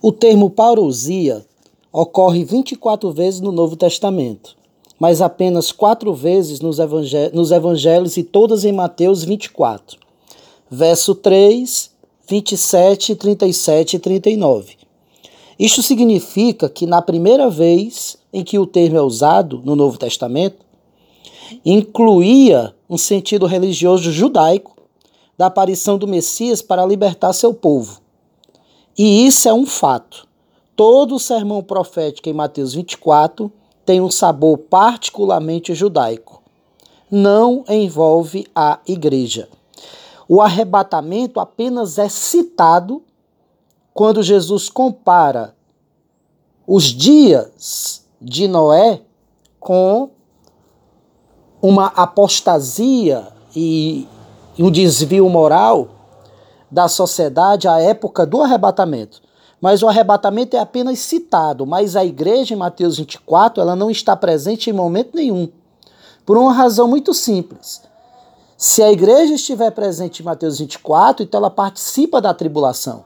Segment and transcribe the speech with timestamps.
[0.00, 1.44] O termo parousia
[1.92, 4.56] ocorre 24 vezes no Novo Testamento,
[4.96, 9.98] mas apenas quatro vezes nos, evangel nos evangelhos e todas em Mateus 24.
[10.70, 11.90] Verso 3,
[12.28, 14.76] 27, 37 e 39.
[15.58, 20.64] Isto significa que na primeira vez em que o termo é usado no Novo Testamento,
[21.64, 24.76] incluía um sentido religioso judaico
[25.36, 28.00] da aparição do Messias para libertar seu povo.
[28.98, 30.26] E isso é um fato.
[30.74, 33.52] Todo o sermão profético em Mateus 24
[33.86, 36.42] tem um sabor particularmente judaico.
[37.08, 39.48] Não envolve a igreja.
[40.28, 43.02] O arrebatamento apenas é citado
[43.94, 45.54] quando Jesus compara
[46.66, 49.00] os dias de Noé
[49.60, 50.10] com
[51.62, 54.06] uma apostasia e
[54.58, 55.97] um desvio moral
[56.70, 59.22] da sociedade à época do arrebatamento.
[59.60, 64.14] Mas o arrebatamento é apenas citado, mas a igreja em Mateus 24, ela não está
[64.14, 65.48] presente em momento nenhum.
[66.24, 67.82] Por uma razão muito simples.
[68.56, 73.04] Se a igreja estiver presente em Mateus 24, então ela participa da tribulação.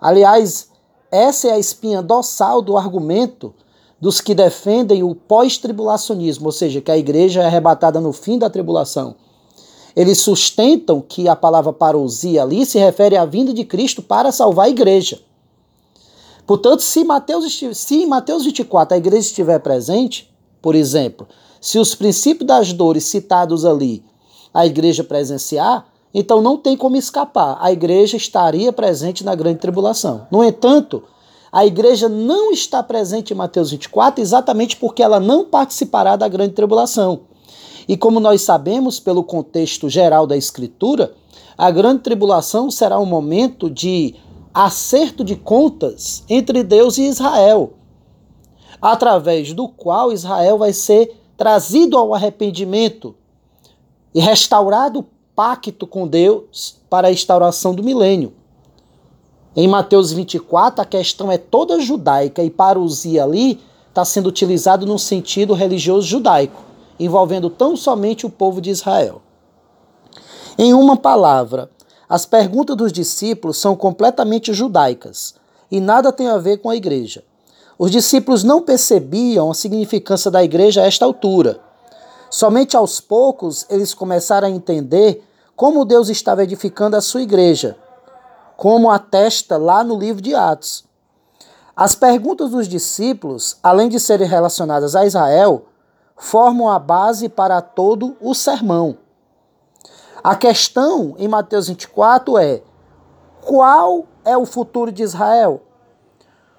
[0.00, 0.68] Aliás,
[1.10, 3.54] essa é a espinha dorsal do argumento
[4.00, 8.48] dos que defendem o pós-tribulacionismo, ou seja, que a igreja é arrebatada no fim da
[8.48, 9.14] tribulação.
[9.94, 14.66] Eles sustentam que a palavra parousia ali se refere à vinda de Cristo para salvar
[14.66, 15.20] a igreja.
[16.46, 21.28] Portanto, se, Mateus, se em Mateus 24 a igreja estiver presente, por exemplo,
[21.60, 24.02] se os princípios das dores citados ali
[24.52, 27.56] a igreja presenciar, então não tem como escapar.
[27.60, 30.26] A igreja estaria presente na grande tribulação.
[30.30, 31.04] No entanto,
[31.52, 36.54] a igreja não está presente em Mateus 24 exatamente porque ela não participará da grande
[36.54, 37.20] tribulação.
[37.90, 41.12] E como nós sabemos pelo contexto geral da escritura,
[41.58, 44.14] a grande tribulação será um momento de
[44.54, 47.72] acerto de contas entre Deus e Israel,
[48.80, 53.12] através do qual Israel vai ser trazido ao arrependimento
[54.14, 58.32] e restaurado pacto com Deus para a instauração do milênio.
[59.56, 63.58] Em Mateus 24, a questão é toda judaica e parousia ali
[63.88, 66.69] está sendo utilizado num sentido religioso judaico,
[67.00, 69.22] envolvendo tão somente o povo de Israel.
[70.58, 71.70] Em uma palavra,
[72.06, 75.34] as perguntas dos discípulos são completamente judaicas
[75.70, 77.24] e nada tem a ver com a igreja.
[77.78, 81.60] Os discípulos não percebiam a significância da igreja a esta altura.
[82.28, 85.24] Somente aos poucos eles começaram a entender
[85.56, 87.76] como Deus estava edificando a sua igreja,
[88.56, 90.84] como atesta lá no livro de Atos.
[91.74, 95.64] As perguntas dos discípulos, além de serem relacionadas a Israel,
[96.20, 98.98] formam a base para todo o sermão.
[100.22, 102.62] A questão em Mateus 24 é:
[103.40, 105.62] qual é o futuro de Israel?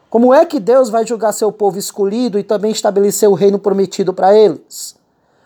[0.10, 4.14] Como é que Deus vai julgar seu povo escolhido e também estabelecer o reino prometido
[4.14, 4.96] para eles?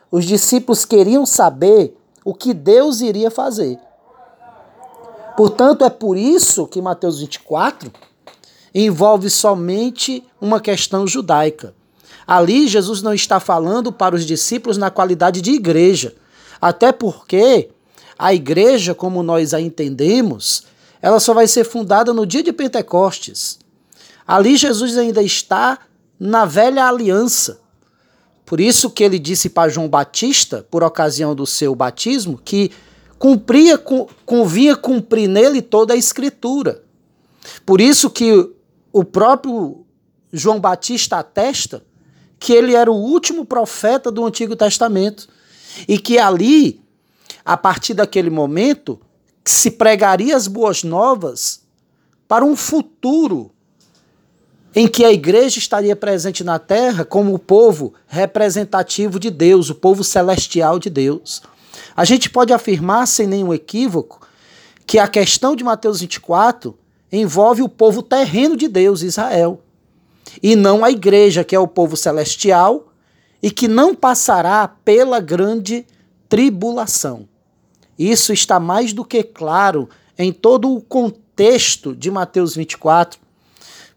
[0.09, 3.77] Os discípulos queriam saber o que Deus iria fazer.
[5.35, 7.91] Portanto, é por isso que Mateus 24
[8.73, 11.75] envolve somente uma questão judaica.
[12.27, 16.15] Ali, Jesus não está falando para os discípulos na qualidade de igreja,
[16.59, 17.69] até porque
[18.17, 20.63] a igreja, como nós a entendemos,
[21.01, 23.59] ela só vai ser fundada no dia de Pentecostes.
[24.25, 25.79] Ali, Jesus ainda está
[26.19, 27.59] na velha aliança.
[28.45, 32.71] Por isso que ele disse para João Batista, por ocasião do seu batismo, que
[33.19, 33.77] cumpria,
[34.25, 36.83] convinha cumprir nele toda a escritura.
[37.65, 38.49] Por isso que
[38.91, 39.85] o próprio
[40.31, 41.83] João Batista atesta
[42.39, 45.27] que ele era o último profeta do Antigo Testamento
[45.87, 46.81] e que ali,
[47.43, 48.99] a partir daquele momento,
[49.43, 51.61] se pregaria as boas novas
[52.27, 53.51] para um futuro
[54.75, 59.75] em que a igreja estaria presente na terra como o povo representativo de Deus, o
[59.75, 61.41] povo celestial de Deus.
[61.95, 64.27] A gente pode afirmar sem nenhum equívoco
[64.85, 66.77] que a questão de Mateus 24
[67.11, 69.61] envolve o povo terreno de Deus, Israel,
[70.41, 72.87] e não a igreja, que é o povo celestial
[73.41, 75.85] e que não passará pela grande
[76.27, 77.27] tribulação.
[77.97, 83.19] Isso está mais do que claro em todo o contexto de Mateus 24,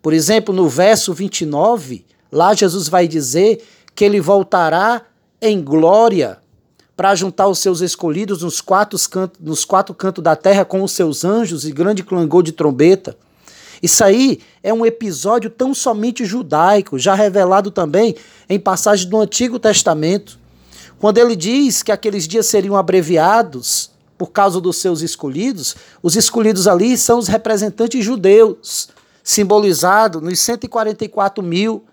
[0.02, 3.64] por exemplo, no verso 29, lá Jesus vai dizer
[3.94, 5.02] que ele voltará
[5.40, 6.38] em glória
[6.96, 10.92] para juntar os seus escolhidos nos quatro, cantos, nos quatro cantos da terra com os
[10.92, 13.16] seus anjos e grande clangor de trombeta.
[13.82, 18.14] Isso aí é um episódio tão somente judaico, já revelado também
[18.48, 20.38] em passagens do Antigo Testamento,
[20.98, 25.76] quando ele diz que aqueles dias seriam abreviados por causa dos seus escolhidos.
[26.02, 28.88] Os escolhidos ali são os representantes judeus,
[29.22, 31.84] simbolizado nos 144 mil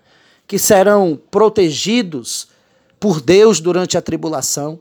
[0.46, 2.48] que serão protegidos
[2.98, 4.80] por Deus durante a tribulação.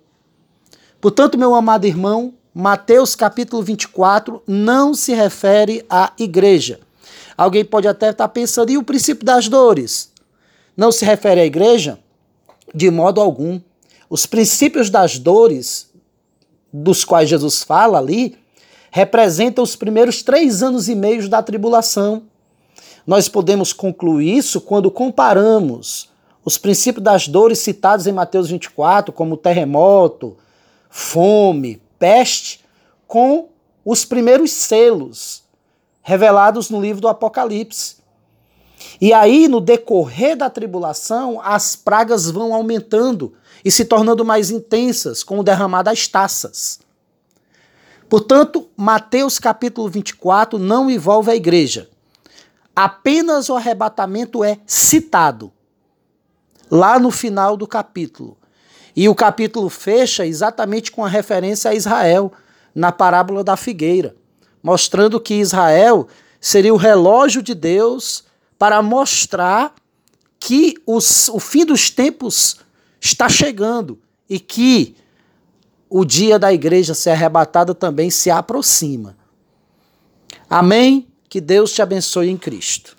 [1.00, 6.80] Portanto, meu amado irmão, Mateus capítulo 24 não se refere à igreja.
[7.38, 10.12] Alguém pode até estar pensando, e o princípio das dores?
[10.76, 12.00] Não se refere à igreja?
[12.74, 13.60] De modo algum.
[14.10, 15.90] Os princípios das dores,
[16.72, 18.38] dos quais Jesus fala ali,
[18.92, 22.24] representam os primeiros três anos e meio da tribulação.
[23.06, 26.10] Nós podemos concluir isso quando comparamos
[26.44, 30.38] os princípios das dores citados em Mateus 24, como terremoto,
[30.90, 32.64] fome, peste,
[33.08, 33.50] com
[33.84, 35.45] os primeiros selos
[36.08, 37.96] revelados no livro do Apocalipse.
[39.02, 45.24] E aí, no decorrer da tribulação, as pragas vão aumentando e se tornando mais intensas,
[45.24, 46.80] com o derramar das taças.
[48.08, 51.90] Portanto, Mateus capítulo 24 não envolve a igreja.
[52.76, 55.52] Apenas o arrebatamento é citado
[56.70, 58.38] lá no final do capítulo.
[58.96, 62.32] E o capítulo fecha exatamente com a referência a Israel,
[62.76, 64.16] na parábola da figueira,
[64.66, 66.08] mostrando que Israel
[66.42, 68.24] seria o relógio de Deus
[68.58, 69.76] para mostrar
[70.40, 72.58] que os, o fim dos tempos
[73.00, 74.96] está chegando e que
[75.88, 79.16] o dia da igreja ser arrebatada também se aproxima.
[80.50, 81.08] Amém?
[81.30, 82.98] Que Deus te abençoe em Cristo.